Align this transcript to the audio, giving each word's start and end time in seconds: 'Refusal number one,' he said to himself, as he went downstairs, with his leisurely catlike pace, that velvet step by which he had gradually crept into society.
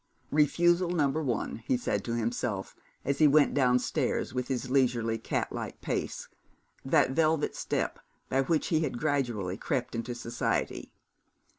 'Refusal 0.31 0.89
number 0.89 1.21
one,' 1.21 1.61
he 1.67 1.77
said 1.77 2.03
to 2.03 2.13
himself, 2.15 2.75
as 3.05 3.19
he 3.19 3.27
went 3.27 3.53
downstairs, 3.53 4.33
with 4.33 4.47
his 4.47 4.67
leisurely 4.71 5.19
catlike 5.19 5.79
pace, 5.79 6.27
that 6.83 7.11
velvet 7.11 7.55
step 7.55 7.99
by 8.27 8.41
which 8.41 8.69
he 8.69 8.79
had 8.79 8.97
gradually 8.97 9.57
crept 9.57 9.93
into 9.93 10.15
society. 10.15 10.91